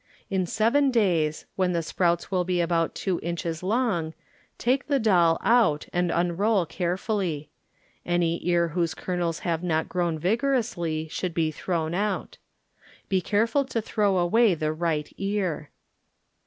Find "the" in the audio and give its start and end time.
1.73-1.83, 4.87-4.97, 14.55-14.73